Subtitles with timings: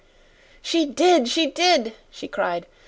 [0.63, 1.27] "She did!
[1.29, 2.65] She did!" she cried.